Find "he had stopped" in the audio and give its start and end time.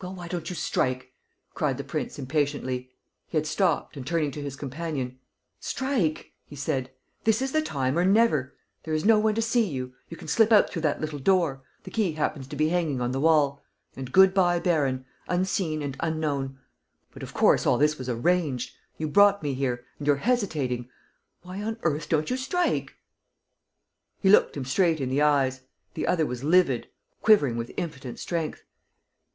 3.26-3.98